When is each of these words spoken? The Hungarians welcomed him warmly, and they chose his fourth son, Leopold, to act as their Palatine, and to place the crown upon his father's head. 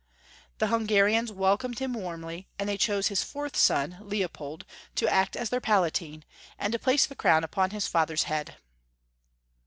The 0.57 0.69
Hungarians 0.69 1.31
welcomed 1.31 1.77
him 1.77 1.93
warmly, 1.93 2.47
and 2.57 2.67
they 2.67 2.75
chose 2.75 3.09
his 3.09 3.21
fourth 3.21 3.55
son, 3.55 3.99
Leopold, 4.01 4.65
to 4.95 5.07
act 5.07 5.35
as 5.35 5.51
their 5.51 5.61
Palatine, 5.61 6.25
and 6.57 6.73
to 6.73 6.79
place 6.79 7.05
the 7.05 7.13
crown 7.15 7.43
upon 7.43 7.69
his 7.69 7.85
father's 7.85 8.23
head. 8.23 8.55